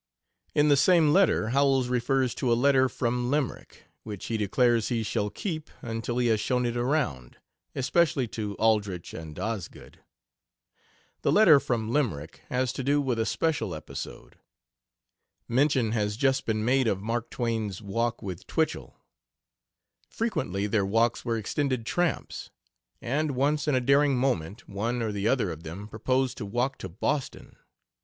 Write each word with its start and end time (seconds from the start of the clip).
In 0.55 0.69
the 0.69 0.77
same 0.77 1.13
letter 1.13 1.49
Howells 1.49 1.87
refers 1.87 2.33
to 2.33 2.51
a 2.51 2.55
"letter 2.57 2.89
from 2.89 3.29
Limerick," 3.29 3.83
which 4.01 4.25
he 4.25 4.35
declares 4.37 4.87
he 4.89 5.03
shall 5.03 5.29
keep 5.29 5.69
until 5.83 6.17
he 6.17 6.25
has 6.29 6.39
shown 6.39 6.65
it 6.65 6.75
around 6.75 7.37
especially 7.75 8.27
to 8.29 8.55
Aldrich 8.55 9.13
and 9.13 9.37
Osgood. 9.37 9.99
The 11.21 11.31
"letter 11.31 11.59
from 11.59 11.91
Limerick" 11.91 12.41
has 12.49 12.73
to 12.73 12.83
do 12.83 12.99
with 12.99 13.19
a 13.19 13.27
special 13.27 13.75
episode. 13.75 14.39
Mention 15.47 15.91
has 15.91 16.17
just 16.17 16.47
been 16.47 16.65
made 16.65 16.87
of 16.87 16.99
Mark 17.03 17.29
Twain's 17.29 17.79
walk 17.79 18.23
with 18.23 18.47
Twichell. 18.47 18.95
Frequently 20.09 20.65
their 20.65 20.83
walks 20.83 21.23
were 21.23 21.37
extended 21.37 21.85
tramps, 21.85 22.49
and 23.03 23.35
once 23.35 23.67
in 23.67 23.75
a 23.75 23.79
daring 23.79 24.17
moment 24.17 24.67
one 24.67 25.03
or 25.03 25.11
the 25.11 25.27
other 25.27 25.51
of 25.51 25.61
them 25.61 25.87
proposed 25.87 26.39
to 26.39 26.45
walk 26.47 26.79
to 26.79 26.89
Boston. 26.89 27.55